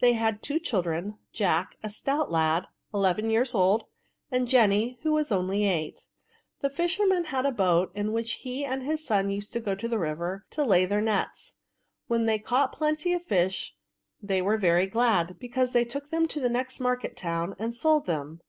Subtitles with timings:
[0.00, 3.86] They had two children— Jack, a stout lad, eleven years old,
[4.30, 6.06] and Jenny, who was only, eight.
[6.60, 9.78] The fisherman had a boat, in which he and his son used to go on
[9.90, 11.54] the river to lay their nets;
[12.06, 13.74] when they caught plenty of fish,
[14.22, 15.92] they were very glad, because they G 8 64 VERBS.
[16.04, 18.38] took them to the next market town and sold them.